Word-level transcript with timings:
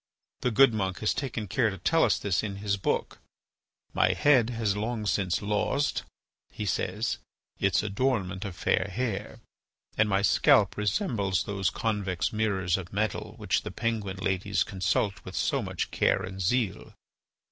The 0.39 0.49
good 0.49 0.73
monk 0.73 0.97
has 1.01 1.13
taken 1.13 1.47
care 1.47 1.69
to 1.69 1.77
tell 1.77 2.03
us 2.03 2.17
this 2.17 2.41
in 2.41 2.55
his 2.55 2.75
book: 2.75 3.19
"My 3.93 4.13
head 4.13 4.49
has 4.49 4.75
long 4.75 5.05
since 5.05 5.43
lost," 5.43 6.05
he 6.51 6.65
says, 6.65 7.19
"its 7.59 7.83
adornment 7.83 8.43
of 8.43 8.55
fair 8.55 8.89
hair, 8.91 9.41
and 9.99 10.09
my 10.09 10.23
scalp 10.23 10.75
resembles 10.75 11.43
those 11.43 11.69
convex 11.69 12.33
mirrors 12.33 12.77
of 12.77 12.91
metal 12.91 13.35
which 13.37 13.61
the 13.61 13.69
Penguin 13.69 14.17
ladies 14.17 14.63
consult 14.63 15.23
with 15.23 15.35
so 15.35 15.61
much 15.61 15.91
care 15.91 16.23
and 16.23 16.41
zeal. 16.41 16.93